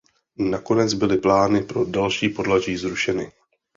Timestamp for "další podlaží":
1.85-2.77